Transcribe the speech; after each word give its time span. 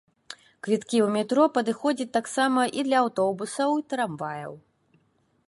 Квіткі 0.67 0.95
ў 0.99 1.13
метро 1.15 1.43
падыходзяць 1.57 2.09
таксама 2.17 2.61
і 2.81 2.87
для 2.89 2.97
аўтобусаў 3.05 3.69
і 3.83 3.87
трамваяў. 3.95 4.53